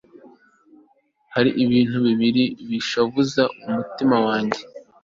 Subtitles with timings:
[1.33, 4.61] hari ibintu bibiri bishavuza umutima wanjye